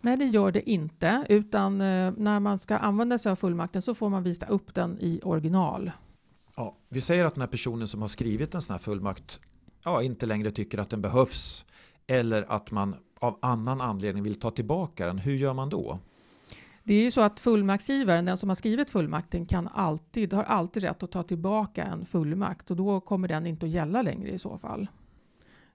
Nej, 0.00 0.16
det 0.16 0.24
gör 0.24 0.52
det 0.52 0.70
inte, 0.70 1.26
utan 1.28 1.80
eh, 1.80 2.12
när 2.16 2.40
man 2.40 2.58
ska 2.58 2.76
använda 2.76 3.18
sig 3.18 3.32
av 3.32 3.36
fullmakten 3.36 3.82
så 3.82 3.94
får 3.94 4.08
man 4.08 4.22
visa 4.22 4.46
upp 4.46 4.74
den 4.74 4.98
i 5.00 5.20
original. 5.22 5.90
Ja, 6.56 6.76
vi 6.88 7.00
säger 7.00 7.24
att 7.24 7.34
den 7.34 7.40
här 7.40 7.48
personen 7.48 7.88
som 7.88 8.00
har 8.00 8.08
skrivit 8.08 8.54
en 8.54 8.62
sån 8.62 8.74
här 8.74 8.78
fullmakt 8.78 9.40
ja, 9.84 10.02
inte 10.02 10.26
längre 10.26 10.50
tycker 10.50 10.78
att 10.78 10.90
den 10.90 11.00
behövs 11.00 11.64
eller 12.06 12.52
att 12.52 12.70
man 12.70 12.96
av 13.24 13.38
annan 13.42 13.80
anledning 13.80 14.22
vill 14.22 14.40
ta 14.40 14.50
tillbaka 14.50 15.06
den, 15.06 15.18
hur 15.18 15.34
gör 15.34 15.54
man 15.54 15.68
då? 15.68 15.98
Det 16.84 16.94
är 16.94 17.02
ju 17.02 17.10
så 17.10 17.20
att 17.20 17.40
fullmaktsgivaren, 17.40 18.24
den 18.24 18.36
som 18.36 18.48
har 18.48 18.56
skrivit 18.56 18.90
fullmakten, 18.90 19.46
kan 19.46 19.68
alltid, 19.68 20.32
har 20.32 20.42
alltid 20.42 20.82
rätt 20.82 21.02
att 21.02 21.10
ta 21.10 21.22
tillbaka 21.22 21.84
en 21.84 22.04
fullmakt 22.04 22.70
och 22.70 22.76
då 22.76 23.00
kommer 23.00 23.28
den 23.28 23.46
inte 23.46 23.66
att 23.66 23.72
gälla 23.72 24.02
längre 24.02 24.30
i 24.30 24.38
så 24.38 24.58
fall. 24.58 24.88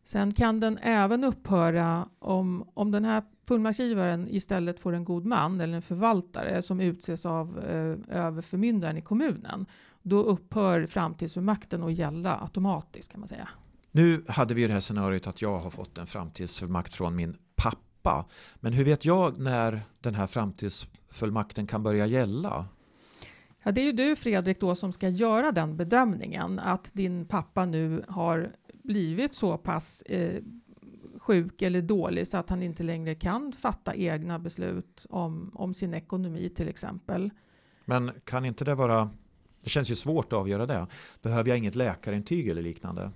Sen 0.04 0.34
kan 0.34 0.60
den 0.60 0.78
även 0.78 1.24
upphöra 1.24 2.08
om, 2.20 2.70
om 2.74 2.92
den 2.92 3.06
här 3.06 3.24
fullmaktsgivaren 3.48 4.28
istället 4.30 4.80
får 4.80 4.94
en 4.94 5.06
god 5.06 5.26
man 5.26 5.62
eller 5.62 5.76
en 5.76 5.82
förvaltare 5.82 6.62
som 6.62 6.80
utses 6.80 7.26
av 7.26 7.60
eh, 7.60 8.18
överförmyndaren 8.26 8.98
i 8.98 9.02
kommunen. 9.02 9.66
Då 10.02 10.24
upphör 10.24 10.86
framtidsfullmakten 10.86 11.84
att 11.84 11.94
gälla 11.94 12.40
automatiskt 12.42 13.12
kan 13.12 13.20
man 13.20 13.30
säga. 13.30 13.50
Nu 13.92 14.26
hade 14.28 14.54
vi 14.54 14.68
det 14.68 14.74
här 14.74 14.80
scenariot 14.80 15.28
att 15.28 15.42
jag 15.42 15.60
har 15.60 15.70
fått 15.70 15.98
en 15.98 16.08
framtidsfullmakt 16.08 16.94
från 16.94 17.16
min 17.16 17.38
pappa. 17.56 18.26
Men 18.56 18.74
hur 18.74 18.86
vet 18.86 19.06
jag 19.06 19.38
när 19.38 19.82
den 20.00 20.16
här 20.16 20.28
framtidsfullmakten 20.28 21.68
kan 21.68 21.84
börja 21.84 22.06
gälla? 22.06 22.68
Ja, 23.64 23.72
det 23.72 23.82
är 23.82 23.86
ju 23.86 23.92
du 23.92 24.16
Fredrik 24.16 24.60
då 24.60 24.76
som 24.76 24.94
ska 24.94 25.10
göra 25.10 25.52
den 25.52 25.78
bedömningen 25.78 26.60
att 26.60 26.94
din 26.94 27.26
pappa 27.26 27.66
nu 27.66 28.06
har 28.08 28.52
blivit 28.84 29.34
så 29.34 29.58
pass 29.58 30.02
eh, 30.02 30.44
sjuk 31.18 31.62
eller 31.62 31.82
dålig 31.82 32.28
så 32.28 32.38
att 32.38 32.50
han 32.50 32.64
inte 32.64 32.84
längre 32.84 33.16
kan 33.16 33.54
fatta 33.54 33.96
egna 33.96 34.40
beslut 34.40 35.06
om, 35.10 35.52
om 35.54 35.74
sin 35.74 35.94
ekonomi 35.94 36.50
till 36.50 36.70
exempel. 36.70 37.30
Men 37.86 38.12
kan 38.24 38.46
inte 38.46 38.66
det 38.66 38.76
vara, 38.76 39.10
det 39.64 39.70
känns 39.70 39.92
ju 39.92 39.96
svårt 39.96 40.26
att 40.26 40.40
avgöra 40.40 40.66
det. 40.66 40.88
Behöver 41.22 41.50
jag 41.50 41.58
inget 41.58 41.76
läkarintyg 41.76 42.48
eller 42.48 42.62
liknande? 42.62 43.12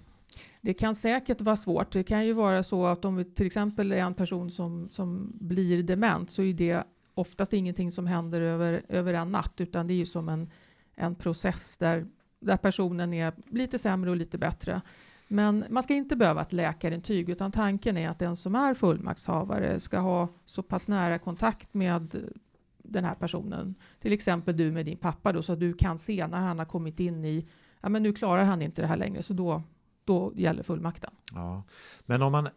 Det 0.61 0.73
kan 0.73 0.95
säkert 0.95 1.41
vara 1.41 1.55
svårt. 1.55 1.91
Det 1.91 2.03
kan 2.03 2.25
ju 2.25 2.33
vara 2.33 2.63
så 2.63 2.85
att 2.85 3.05
om 3.05 3.15
vi 3.15 3.25
till 3.25 3.45
exempel 3.45 3.91
är 3.91 3.97
en 3.97 4.13
person 4.13 4.51
som, 4.51 4.89
som 4.89 5.31
blir 5.39 5.83
dement 5.83 6.31
så 6.31 6.43
är 6.43 6.53
det 6.53 6.83
oftast 7.13 7.53
ingenting 7.53 7.91
som 7.91 8.07
händer 8.07 8.41
över, 8.41 8.81
över 8.89 9.13
en 9.13 9.31
natt 9.31 9.53
utan 9.57 9.87
det 9.87 9.93
är 9.93 9.95
ju 9.95 10.05
som 10.05 10.29
en, 10.29 10.49
en 10.95 11.15
process 11.15 11.77
där, 11.77 12.05
där 12.39 12.57
personen 12.57 13.13
är 13.13 13.33
lite 13.49 13.79
sämre 13.79 14.09
och 14.09 14.15
lite 14.15 14.37
bättre. 14.37 14.81
Men 15.27 15.65
man 15.69 15.83
ska 15.83 15.93
inte 15.93 16.15
behöva 16.15 16.41
ett 16.41 16.53
läkarintyg 16.53 17.29
utan 17.29 17.51
tanken 17.51 17.97
är 17.97 18.09
att 18.09 18.19
den 18.19 18.35
som 18.35 18.55
är 18.55 18.73
fullmaktshavare 18.73 19.79
ska 19.79 19.99
ha 19.99 20.27
så 20.45 20.63
pass 20.63 20.87
nära 20.87 21.19
kontakt 21.19 21.73
med 21.73 22.31
den 22.77 23.05
här 23.05 23.15
personen. 23.15 23.75
Till 23.99 24.13
exempel 24.13 24.57
du 24.57 24.71
med 24.71 24.85
din 24.85 24.97
pappa 24.97 25.31
då 25.31 25.41
så 25.41 25.53
att 25.53 25.59
du 25.59 25.73
kan 25.73 25.97
se 25.97 26.27
när 26.27 26.37
han 26.37 26.59
har 26.59 26.65
kommit 26.65 26.99
in 26.99 27.25
i 27.25 27.47
ja 27.81 27.89
men 27.89 28.03
nu 28.03 28.13
klarar 28.13 28.43
han 28.43 28.61
inte 28.61 28.81
det 28.81 28.87
här 28.87 28.97
längre 28.97 29.23
så 29.23 29.33
då, 29.33 29.61
då 30.05 30.33
gäller 30.35 30.63
fullmakten. 30.63 31.11
Ja. 31.33 31.63
Men 32.05 32.21
om 32.21 32.31
man 32.31 32.49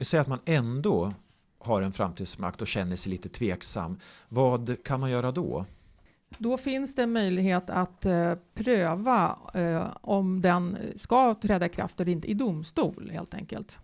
säger 0.00 0.22
att 0.22 0.28
man 0.28 0.40
ändå 0.44 1.12
har 1.58 1.82
en 1.82 1.92
framtidsmakt 1.92 2.62
och 2.62 2.66
känner 2.66 2.96
sig 2.96 3.12
lite 3.12 3.28
tveksam. 3.28 3.98
Vad 4.28 4.84
kan 4.84 5.00
man 5.00 5.10
göra 5.10 5.32
då? 5.32 5.64
Då 6.38 6.56
finns 6.56 6.94
det 6.94 7.06
möjlighet 7.06 7.70
att 7.70 8.06
eh, 8.06 8.34
pröva 8.54 9.38
eh, 9.54 9.86
om 10.00 10.42
den 10.42 10.76
ska 10.96 11.34
träda 11.34 11.66
i 11.66 11.68
kraft 11.68 12.00
eller 12.00 12.12
inte 12.12 12.30
i 12.30 12.34
domstol 12.34 13.10
helt 13.12 13.34
enkelt. 13.34 13.78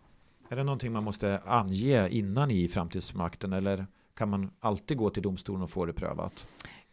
Är 0.49 0.57
det 0.57 0.65
någonting 0.65 0.93
man 0.93 1.05
måste 1.05 1.41
ange 1.45 2.09
innan 2.09 2.51
i 2.51 2.69
framtidsmakten 2.69 3.53
eller 3.53 3.87
kan 4.15 4.31
man 4.31 4.51
alltid 4.61 4.97
gå 4.97 5.11
till 5.11 5.23
domstolen 5.23 5.63
och 5.63 5.71
få 5.71 5.87
det 5.87 5.93
prövat? 5.93 6.47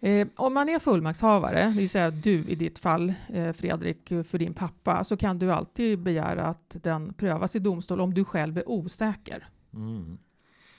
Eh, 0.03 0.27
om 0.35 0.53
man 0.53 0.69
är 0.69 0.79
fullmaktshavare, 0.79 1.63
det 1.63 1.79
vill 1.79 1.89
säga 1.89 2.11
du 2.11 2.45
i 2.47 2.55
ditt 2.55 2.79
fall 2.79 3.13
eh, 3.27 3.51
Fredrik 3.51 4.07
för 4.07 4.37
din 4.37 4.53
pappa, 4.53 5.03
så 5.03 5.17
kan 5.17 5.39
du 5.39 5.51
alltid 5.51 5.99
begära 5.99 6.43
att 6.45 6.75
den 6.81 7.13
prövas 7.13 7.55
i 7.55 7.59
domstol 7.59 8.01
om 8.01 8.13
du 8.13 8.25
själv 8.25 8.57
är 8.57 8.69
osäker. 8.69 9.47
Mm. 9.73 10.17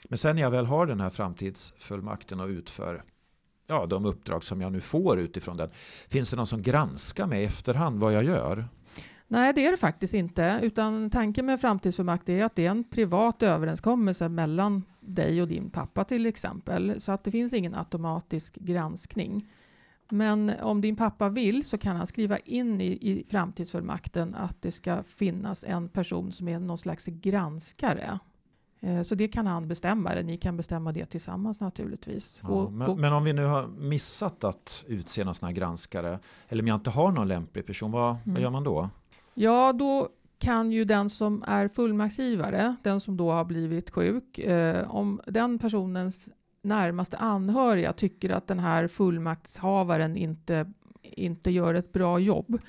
Men 0.03 0.17
sen 0.17 0.35
när 0.35 0.41
jag 0.41 0.51
väl 0.51 0.65
har 0.65 0.85
den 0.85 0.99
här 0.99 1.09
framtidsfullmakten 1.09 2.39
och 2.39 2.47
utför 2.47 3.03
ja, 3.67 3.85
de 3.85 4.05
uppdrag 4.05 4.43
som 4.43 4.61
jag 4.61 4.71
nu 4.71 4.81
får 4.81 5.19
utifrån 5.19 5.57
den. 5.57 5.69
Finns 6.07 6.29
det 6.29 6.35
någon 6.35 6.47
som 6.47 6.61
granskar 6.61 7.27
mig 7.27 7.41
i 7.41 7.45
efterhand 7.45 7.99
vad 7.99 8.13
jag 8.13 8.23
gör? 8.23 8.67
Nej, 9.27 9.53
det 9.53 9.65
är 9.65 9.71
det 9.71 9.77
faktiskt 9.77 10.13
inte. 10.13 10.59
Utan 10.61 11.09
tanken 11.09 11.45
med 11.45 11.61
framtidsfullmakt 11.61 12.29
är 12.29 12.43
att 12.43 12.55
det 12.55 12.65
är 12.65 12.71
en 12.71 12.83
privat 12.83 13.43
överenskommelse 13.43 14.29
mellan 14.29 14.83
dig 15.07 15.41
och 15.41 15.47
din 15.47 15.69
pappa 15.69 16.03
till 16.03 16.25
exempel. 16.25 17.01
Så 17.01 17.11
att 17.11 17.23
det 17.23 17.31
finns 17.31 17.53
ingen 17.53 17.75
automatisk 17.75 18.55
granskning. 18.55 19.47
Men 20.09 20.51
om 20.61 20.81
din 20.81 20.95
pappa 20.95 21.29
vill 21.29 21.63
så 21.63 21.77
kan 21.77 21.95
han 21.95 22.07
skriva 22.07 22.37
in 22.37 22.81
i, 22.81 22.85
i 22.85 23.25
framtidsfullmakten 23.29 24.35
att 24.35 24.61
det 24.61 24.71
ska 24.71 25.03
finnas 25.03 25.63
en 25.63 25.89
person 25.89 26.31
som 26.31 26.47
är 26.47 26.59
någon 26.59 26.77
slags 26.77 27.05
granskare. 27.05 28.19
Eh, 28.79 29.01
så 29.01 29.15
det 29.15 29.27
kan 29.27 29.47
han 29.47 29.67
bestämma, 29.67 30.11
eller 30.11 30.23
ni 30.23 30.37
kan 30.37 30.57
bestämma 30.57 30.91
det 30.91 31.05
tillsammans 31.05 31.59
naturligtvis. 31.59 32.41
Ja, 32.43 32.49
och, 32.49 32.73
men, 32.73 32.99
men, 33.01 33.13
om 33.13 33.23
vi 33.23 33.33
nu 33.33 33.45
har 33.45 33.67
missat 33.67 34.43
att 34.43 34.83
utse 34.87 35.23
någon 35.23 35.35
sån 35.35 35.45
här 35.45 35.53
granskare, 35.53 36.19
eller 36.47 36.63
om 36.63 36.67
jag 36.67 36.75
inte 36.75 36.89
har 36.89 37.11
någon 37.11 37.27
lämplig 37.27 37.65
person, 37.65 37.91
vad, 37.91 38.09
mm. 38.09 38.21
vad 38.25 38.39
gör 38.39 38.49
man 38.49 38.63
då? 38.63 38.89
Ja, 39.33 39.73
då 39.73 40.09
kan 40.37 40.71
ju 40.71 40.85
den 40.85 41.09
som 41.09 41.43
är 41.47 41.67
fullmaktsgivare, 41.67 42.75
den 42.83 42.99
som 42.99 43.17
då 43.17 43.31
har 43.31 43.45
blivit 43.45 43.89
sjuk, 43.89 44.39
eh, 44.39 44.95
om 44.95 45.21
den 45.27 45.59
personens 45.59 46.29
närmaste 46.61 47.17
anhöriga 47.17 47.93
tycker 47.93 48.29
att 48.29 48.47
den 48.47 48.59
här 48.59 48.87
fullmaktshavaren 48.87 50.17
inte, 50.17 50.71
inte 51.01 51.51
gör 51.51 51.73
ett 51.73 51.93
bra 51.93 52.19
jobb, 52.19 52.59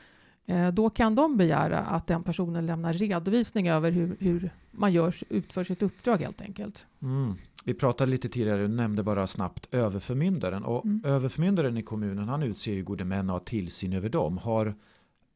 Eh, 0.46 0.68
då 0.68 0.90
kan 0.90 1.14
de 1.14 1.36
begära 1.36 1.78
att 1.78 2.06
den 2.06 2.22
personen 2.22 2.66
lämnar 2.66 2.92
redovisning 2.92 3.68
över 3.68 3.90
hur, 3.90 4.16
hur 4.20 4.50
man 4.70 4.92
gör, 4.92 5.14
utför 5.28 5.64
sitt 5.64 5.82
uppdrag 5.82 6.16
helt 6.16 6.40
enkelt. 6.40 6.86
Mm. 7.02 7.34
Vi 7.64 7.74
pratade 7.74 8.10
lite 8.10 8.28
tidigare, 8.28 8.62
du 8.62 8.68
nämnde 8.68 9.02
bara 9.02 9.26
snabbt 9.26 9.74
överförmyndaren. 9.74 10.64
Och 10.64 10.84
mm. 10.84 11.02
överförmyndaren 11.04 11.76
i 11.76 11.82
kommunen, 11.82 12.28
han 12.28 12.42
utser 12.42 12.72
ju 12.72 12.84
gode 12.84 13.04
män 13.04 13.30
och 13.30 13.34
har 13.34 13.40
tillsyn 13.40 13.92
över 13.92 14.08
dem. 14.08 14.38
Har 14.38 14.74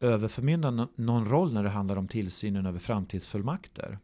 överförmyndaren 0.00 0.88
någon 0.94 1.28
roll 1.28 1.52
när 1.52 1.62
det 1.62 1.70
handlar 1.70 1.96
om 1.96 2.08
tillsynen 2.08 2.66
över 2.66 2.78
framtidsfullmakter? 2.78 3.98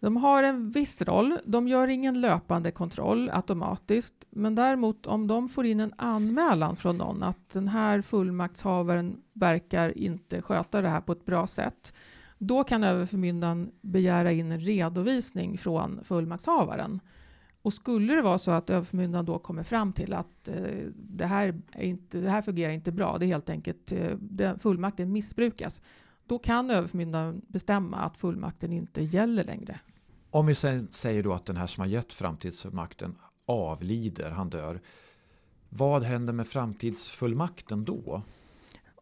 De 0.00 0.16
har 0.16 0.42
en 0.42 0.70
viss 0.70 1.02
roll. 1.02 1.38
De 1.44 1.68
gör 1.68 1.88
ingen 1.88 2.20
löpande 2.20 2.70
kontroll 2.70 3.30
automatiskt. 3.32 4.14
Men 4.30 4.54
däremot 4.54 5.06
om 5.06 5.26
de 5.26 5.48
får 5.48 5.66
in 5.66 5.80
en 5.80 5.92
anmälan 5.96 6.76
från 6.76 6.98
någon 6.98 7.22
att 7.22 7.52
den 7.52 7.68
här 7.68 8.02
fullmaktshavaren 8.02 9.16
verkar 9.32 9.98
inte 9.98 10.42
sköta 10.42 10.80
det 10.80 10.88
här 10.88 11.00
på 11.00 11.12
ett 11.12 11.24
bra 11.24 11.46
sätt. 11.46 11.94
Då 12.38 12.64
kan 12.64 12.84
överförmyndaren 12.84 13.70
begära 13.80 14.32
in 14.32 14.52
en 14.52 14.60
redovisning 14.60 15.58
från 15.58 16.00
fullmaktshavaren. 16.04 17.00
Och 17.62 17.72
skulle 17.72 18.14
det 18.14 18.22
vara 18.22 18.38
så 18.38 18.50
att 18.50 18.70
överförmyndaren 18.70 19.26
då 19.26 19.38
kommer 19.38 19.62
fram 19.62 19.92
till 19.92 20.12
att 20.12 20.48
eh, 20.48 20.86
det, 20.94 21.26
här 21.26 21.60
är 21.72 21.84
inte, 21.84 22.18
det 22.18 22.30
här 22.30 22.42
fungerar 22.42 22.72
inte 22.72 22.92
bra, 22.92 23.18
det 23.18 23.24
är 23.24 23.28
helt 23.28 23.50
enkelt 23.50 23.92
eh, 23.92 24.56
fullmakten 24.58 25.12
missbrukas. 25.12 25.82
Då 26.26 26.38
kan 26.38 26.70
överförmyndaren 26.70 27.42
bestämma 27.48 27.96
att 27.96 28.16
fullmakten 28.16 28.72
inte 28.72 29.02
gäller 29.02 29.44
längre. 29.44 29.80
Om 30.30 30.46
vi 30.46 30.54
sen 30.54 30.88
säger 30.90 31.22
då 31.22 31.32
att 31.32 31.46
den 31.46 31.56
här 31.56 31.66
som 31.66 31.80
har 31.80 31.88
gett 31.88 32.12
framtidsfullmakten 32.12 33.14
avlider, 33.46 34.30
han 34.30 34.50
dör. 34.50 34.80
Vad 35.68 36.02
händer 36.02 36.32
med 36.32 36.46
framtidsfullmakten 36.46 37.84
då? 37.84 38.22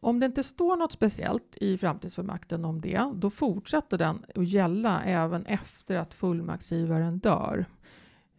Om 0.01 0.21
det 0.21 0.27
inte 0.27 0.43
står 0.43 0.77
något 0.77 0.93
speciellt 0.93 1.57
i 1.61 1.79
framtidsfullmakten 1.79 2.65
om 2.65 2.81
det, 2.81 3.13
då 3.15 3.31
fortsätter 3.31 3.99
den 3.99 4.25
att 4.35 4.49
gälla 4.49 5.03
även 5.05 5.47
efter 5.47 5.97
att 5.97 6.15
fullmaktsgivaren 6.15 7.19
dör. 7.19 7.67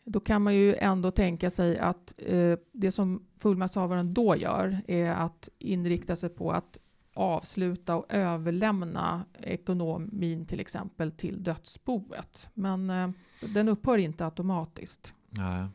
Då 0.03 0.19
kan 0.19 0.41
man 0.41 0.55
ju 0.55 0.75
ändå 0.75 1.11
tänka 1.11 1.49
sig 1.49 1.79
att 1.79 2.13
eh, 2.17 2.57
det 2.71 2.91
som 2.91 3.25
fullmaktshavaren 3.37 4.13
då 4.13 4.35
gör 4.35 4.81
är 4.87 5.11
att 5.11 5.49
inrikta 5.59 6.15
sig 6.15 6.29
på 6.29 6.51
att 6.51 6.79
avsluta 7.13 7.95
och 7.95 8.05
överlämna 8.09 9.25
ekonomin 9.41 10.45
till 10.45 10.59
exempel 10.59 11.11
till 11.11 11.43
dödsboet. 11.43 12.49
Men 12.53 12.89
eh, 12.89 13.09
den 13.53 13.69
upphör 13.69 13.97
inte 13.97 14.25
automatiskt. 14.25 15.13
Nej. 15.29 15.67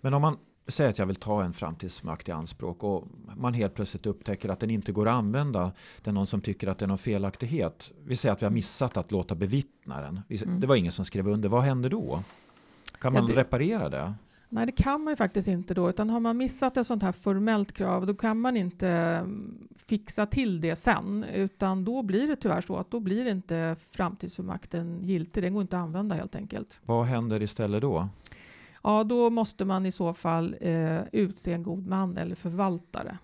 Men 0.00 0.14
om 0.14 0.22
man 0.22 0.36
säger 0.68 0.90
att 0.90 0.98
jag 0.98 1.06
vill 1.06 1.16
ta 1.16 1.44
en 1.44 1.52
framtidsmakt 1.52 2.28
i 2.28 2.32
anspråk 2.32 2.84
och 2.84 3.04
man 3.36 3.54
helt 3.54 3.74
plötsligt 3.74 4.06
upptäcker 4.06 4.48
att 4.48 4.60
den 4.60 4.70
inte 4.70 4.92
går 4.92 5.08
att 5.08 5.14
använda. 5.14 5.72
Det 6.02 6.10
är 6.10 6.14
någon 6.14 6.26
som 6.26 6.40
tycker 6.40 6.68
att 6.68 6.78
det 6.78 6.84
är 6.84 6.88
någon 6.88 6.98
felaktighet. 6.98 7.92
Vi 8.04 8.16
säger 8.16 8.32
att 8.32 8.42
vi 8.42 8.46
har 8.46 8.50
missat 8.50 8.96
att 8.96 9.12
låta 9.12 9.34
bevittna 9.34 10.00
den. 10.00 10.20
Mm. 10.28 10.60
Det 10.60 10.66
var 10.66 10.76
ingen 10.76 10.92
som 10.92 11.04
skrev 11.04 11.28
under. 11.28 11.48
Vad 11.48 11.62
händer 11.62 11.90
då? 11.90 12.22
Kan 13.00 13.12
man 13.12 13.22
ja, 13.22 13.34
det, 13.34 13.40
reparera 13.40 13.88
det? 13.88 14.14
Nej, 14.48 14.66
det 14.66 14.72
kan 14.72 15.04
man 15.04 15.12
ju 15.12 15.16
faktiskt 15.16 15.48
inte 15.48 15.74
då, 15.74 15.88
utan 15.88 16.10
har 16.10 16.20
man 16.20 16.36
missat 16.36 16.76
ett 16.76 16.86
sånt 16.86 17.02
här 17.02 17.12
formellt 17.12 17.72
krav, 17.72 18.06
då 18.06 18.14
kan 18.14 18.40
man 18.40 18.56
inte 18.56 18.88
mm, 18.88 19.68
fixa 19.76 20.26
till 20.26 20.60
det 20.60 20.76
sen, 20.76 21.24
utan 21.24 21.84
då 21.84 22.02
blir 22.02 22.28
det 22.28 22.36
tyvärr 22.36 22.60
så 22.60 22.76
att 22.76 22.90
då 22.90 23.00
blir 23.00 23.26
inte 23.26 23.76
framtidsfullmakten 23.90 25.04
giltig. 25.04 25.42
Den 25.42 25.54
går 25.54 25.62
inte 25.62 25.76
att 25.76 25.82
använda 25.82 26.14
helt 26.14 26.34
enkelt. 26.34 26.80
Vad 26.84 27.06
händer 27.06 27.42
istället 27.42 27.82
då? 27.82 28.08
Ja, 28.82 29.04
då 29.04 29.30
måste 29.30 29.64
man 29.64 29.86
i 29.86 29.92
så 29.92 30.14
fall 30.14 30.56
eh, 30.60 31.00
utse 31.12 31.52
en 31.52 31.62
god 31.62 31.86
man 31.86 32.16
eller 32.16 32.34
förvaltare. 32.34 33.18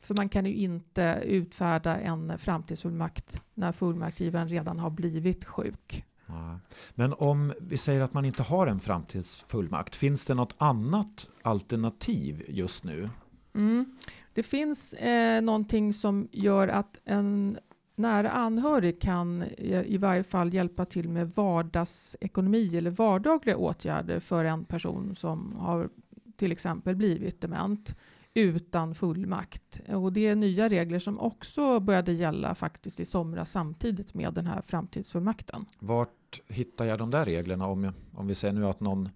För 0.00 0.14
man 0.18 0.28
kan 0.28 0.46
ju 0.46 0.54
inte 0.54 1.22
utfärda 1.24 1.96
en 1.96 2.38
framtidsfullmakt 2.38 3.42
när 3.54 3.72
fullmaktsgivaren 3.72 4.48
redan 4.48 4.78
har 4.78 4.90
blivit 4.90 5.44
sjuk. 5.44 6.04
Ja. 6.32 6.58
Men 6.94 7.12
om 7.12 7.52
vi 7.60 7.76
säger 7.76 8.00
att 8.00 8.14
man 8.14 8.24
inte 8.24 8.42
har 8.42 8.66
en 8.66 8.80
framtidsfullmakt, 8.80 9.96
finns 9.96 10.24
det 10.24 10.34
något 10.34 10.54
annat 10.58 11.28
alternativ 11.42 12.44
just 12.48 12.84
nu? 12.84 13.10
Mm. 13.54 13.96
Det 14.34 14.42
finns 14.42 14.94
eh, 14.94 15.42
någonting 15.42 15.92
som 15.92 16.28
gör 16.32 16.68
att 16.68 16.98
en 17.04 17.58
nära 17.96 18.30
anhörig 18.30 19.00
kan 19.00 19.42
eh, 19.42 19.82
i 19.82 19.96
varje 19.96 20.24
fall 20.24 20.54
hjälpa 20.54 20.84
till 20.84 21.08
med 21.08 21.30
vardagsekonomi 21.30 22.76
eller 22.76 22.90
vardagliga 22.90 23.56
åtgärder 23.56 24.20
för 24.20 24.44
en 24.44 24.64
person 24.64 25.16
som 25.16 25.56
har 25.56 25.88
till 26.36 26.52
exempel 26.52 26.96
blivit 26.96 27.40
dement 27.40 27.96
utan 28.34 28.94
fullmakt. 28.94 29.80
Och 29.88 30.12
det 30.12 30.26
är 30.26 30.36
nya 30.36 30.68
regler 30.68 30.98
som 30.98 31.18
också 31.18 31.80
började 31.80 32.12
gälla 32.12 32.54
faktiskt 32.54 33.00
i 33.00 33.04
somras 33.04 33.50
samtidigt 33.50 34.14
med 34.14 34.34
den 34.34 34.46
här 34.46 34.62
framtidsfullmakten. 34.62 35.66
Vart 35.78 36.21
hittar 36.48 36.84
jag 36.84 36.98
de 36.98 37.10
där 37.10 37.24
reglerna 37.24 37.66
om, 37.66 37.84
jag, 37.84 37.94
om 38.14 38.26
vi 38.26 38.34
säger 38.34 38.54
nu 38.54 38.66
att 38.66 38.80
någon 38.80 39.08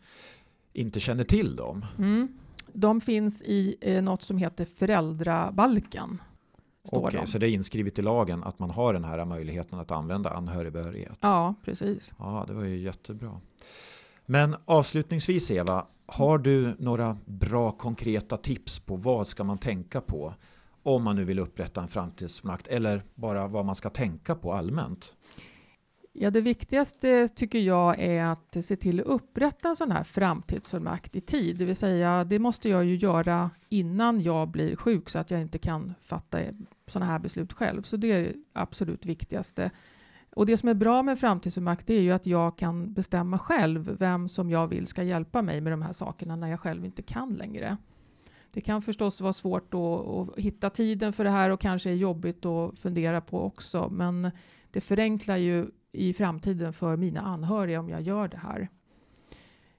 inte 0.72 1.00
känner 1.00 1.24
till 1.24 1.56
dem? 1.56 1.84
Mm. 1.98 2.28
De 2.72 3.00
finns 3.00 3.42
i 3.42 3.76
eh, 3.80 4.02
något 4.02 4.22
som 4.22 4.38
heter 4.38 4.64
föräldrabalken. 4.64 6.22
Okej, 6.92 6.98
okay, 6.98 7.26
så 7.26 7.38
det 7.38 7.48
är 7.48 7.50
inskrivet 7.50 7.98
i 7.98 8.02
lagen 8.02 8.44
att 8.44 8.58
man 8.58 8.70
har 8.70 8.92
den 8.92 9.04
här 9.04 9.24
möjligheten 9.24 9.78
att 9.78 9.90
använda 9.90 10.30
anhörigbehörighet? 10.30 11.18
Ja, 11.20 11.54
precis. 11.64 12.14
Ja, 12.18 12.44
det 12.48 12.54
var 12.54 12.64
ju 12.64 12.78
jättebra. 12.78 13.40
Men 14.26 14.56
avslutningsvis 14.64 15.50
Eva, 15.50 15.86
har 16.06 16.38
du 16.38 16.74
några 16.78 17.18
bra 17.24 17.72
konkreta 17.72 18.36
tips 18.36 18.80
på 18.80 18.96
vad 18.96 19.26
ska 19.26 19.44
man 19.44 19.58
tänka 19.58 20.00
på 20.00 20.34
om 20.82 21.02
man 21.02 21.16
nu 21.16 21.24
vill 21.24 21.38
upprätta 21.38 21.82
en 21.82 21.88
framtidsmakt 21.88 22.66
eller 22.66 23.02
bara 23.14 23.46
vad 23.46 23.64
man 23.64 23.74
ska 23.74 23.90
tänka 23.90 24.34
på 24.34 24.52
allmänt? 24.52 25.14
Ja, 26.18 26.30
det 26.30 26.40
viktigaste 26.40 27.28
tycker 27.28 27.58
jag 27.58 27.98
är 27.98 28.24
att 28.24 28.56
se 28.64 28.76
till 28.76 29.00
att 29.00 29.06
upprätta 29.06 29.68
en 29.68 29.76
sån 29.76 29.90
här 29.90 30.04
framtidsfullmakt 30.04 31.16
i 31.16 31.20
tid. 31.20 31.56
Det 31.56 31.64
vill 31.64 31.76
säga, 31.76 32.24
det 32.24 32.38
måste 32.38 32.68
jag 32.68 32.84
ju 32.84 32.96
göra 32.96 33.50
innan 33.68 34.20
jag 34.20 34.48
blir 34.48 34.76
sjuk 34.76 35.08
så 35.08 35.18
att 35.18 35.30
jag 35.30 35.40
inte 35.40 35.58
kan 35.58 35.94
fatta 36.00 36.38
sådana 36.86 37.12
här 37.12 37.18
beslut 37.18 37.52
själv. 37.52 37.82
Så 37.82 37.96
det 37.96 38.12
är 38.12 38.22
det 38.22 38.34
absolut 38.52 39.06
viktigaste. 39.06 39.70
Och 40.34 40.46
det 40.46 40.56
som 40.56 40.68
är 40.68 40.74
bra 40.74 41.02
med 41.02 41.18
framtidsfullmakt 41.18 41.90
är 41.90 42.00
ju 42.00 42.12
att 42.12 42.26
jag 42.26 42.58
kan 42.58 42.92
bestämma 42.92 43.38
själv 43.38 43.96
vem 43.98 44.28
som 44.28 44.50
jag 44.50 44.68
vill 44.68 44.86
ska 44.86 45.02
hjälpa 45.02 45.42
mig 45.42 45.60
med 45.60 45.72
de 45.72 45.82
här 45.82 45.92
sakerna 45.92 46.36
när 46.36 46.48
jag 46.48 46.60
själv 46.60 46.84
inte 46.84 47.02
kan 47.02 47.34
längre. 47.34 47.76
Det 48.52 48.60
kan 48.60 48.82
förstås 48.82 49.20
vara 49.20 49.32
svårt 49.32 49.74
att, 49.74 49.80
att 49.80 50.38
hitta 50.38 50.70
tiden 50.70 51.12
för 51.12 51.24
det 51.24 51.30
här 51.30 51.50
och 51.50 51.60
kanske 51.60 51.90
är 51.90 51.94
jobbigt 51.94 52.46
att 52.46 52.80
fundera 52.80 53.20
på 53.20 53.42
också. 53.42 53.88
Men 53.90 54.30
det 54.70 54.80
förenklar 54.80 55.36
ju 55.36 55.66
i 55.96 56.14
framtiden 56.14 56.72
för 56.72 56.96
mina 56.96 57.20
anhöriga 57.20 57.80
om 57.80 57.88
jag 57.88 58.00
gör 58.00 58.28
det 58.28 58.36
här. 58.36 58.68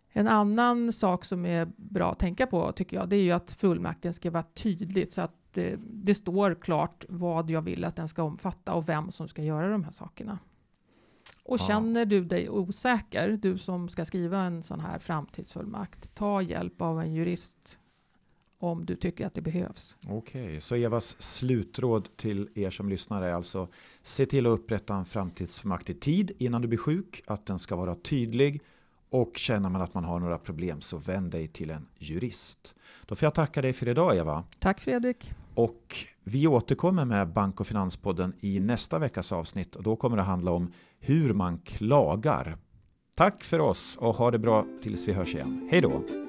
En 0.09 0.27
annan 0.27 0.93
sak 0.93 1.25
som 1.25 1.45
är 1.45 1.67
bra 1.75 2.11
att 2.11 2.19
tänka 2.19 2.47
på 2.47 2.71
tycker 2.71 2.97
jag, 2.97 3.09
det 3.09 3.15
är 3.15 3.21
ju 3.21 3.31
att 3.31 3.51
fullmakten 3.51 4.13
ska 4.13 4.31
vara 4.31 4.43
tydligt 4.43 5.11
så 5.11 5.21
att 5.21 5.33
det, 5.53 5.79
det, 5.79 6.15
står 6.15 6.55
klart 6.55 7.05
vad 7.09 7.49
jag 7.49 7.61
vill 7.61 7.83
att 7.83 7.95
den 7.95 8.09
ska 8.09 8.23
omfatta 8.23 8.73
och 8.73 8.89
vem 8.89 9.11
som 9.11 9.27
ska 9.27 9.43
göra 9.43 9.71
de 9.71 9.83
här 9.83 9.91
sakerna. 9.91 10.39
Och 11.43 11.59
känner 11.59 12.05
du 12.05 12.25
dig 12.25 12.49
osäker, 12.49 13.39
du 13.41 13.57
som 13.57 13.89
ska 13.89 14.05
skriva 14.05 14.39
en 14.39 14.63
sån 14.63 14.79
här 14.79 14.99
framtidsfullmakt, 14.99 16.15
ta 16.15 16.41
hjälp 16.41 16.81
av 16.81 17.01
en 17.01 17.13
jurist 17.13 17.79
om 18.59 18.85
du 18.85 18.95
tycker 18.95 19.27
att 19.27 19.33
det 19.33 19.41
behövs. 19.41 19.95
Okej, 20.07 20.45
okay, 20.45 20.61
så 20.61 20.75
Evas 20.75 21.15
slutråd 21.19 22.09
till 22.15 22.49
er 22.55 22.69
som 22.69 22.89
lyssnar 22.89 23.21
är 23.21 23.31
alltså 23.31 23.67
se 24.01 24.25
till 24.25 24.45
att 24.45 24.59
upprätta 24.59 24.95
en 24.95 25.05
framtidsfullmakt 25.05 25.89
i 25.89 25.93
tid 25.93 26.31
innan 26.37 26.61
du 26.61 26.67
blir 26.67 26.77
sjuk, 26.77 27.21
att 27.27 27.45
den 27.45 27.59
ska 27.59 27.75
vara 27.75 27.95
tydlig 27.95 28.61
och 29.09 29.37
känner 29.37 29.69
man 29.69 29.81
att 29.81 29.93
man 29.93 30.03
har 30.03 30.19
några 30.19 30.37
problem 30.37 30.81
så 30.81 30.97
vänd 30.97 31.31
dig 31.31 31.47
till 31.47 31.69
en 31.69 31.87
jurist. 31.97 32.75
Då 33.05 33.15
får 33.15 33.25
jag 33.25 33.33
tacka 33.33 33.61
dig 33.61 33.73
för 33.73 33.87
idag 33.87 34.17
Eva. 34.17 34.43
Tack 34.59 34.81
Fredrik. 34.81 35.33
Och 35.53 35.95
vi 36.23 36.47
återkommer 36.47 37.05
med 37.05 37.33
Bank 37.33 37.59
och 37.59 37.67
Finanspodden 37.67 38.33
i 38.39 38.59
nästa 38.59 38.99
veckas 38.99 39.31
avsnitt 39.31 39.75
och 39.75 39.83
då 39.83 39.95
kommer 39.95 40.17
det 40.17 40.23
handla 40.23 40.51
om 40.51 40.71
hur 40.99 41.33
man 41.33 41.59
klagar. 41.59 42.57
Tack 43.15 43.43
för 43.43 43.59
oss 43.59 43.97
och 43.97 44.15
ha 44.15 44.31
det 44.31 44.39
bra 44.39 44.65
tills 44.83 45.07
vi 45.07 45.13
hörs 45.13 45.35
igen. 45.35 45.69
Hej 45.71 45.81
då! 45.81 46.26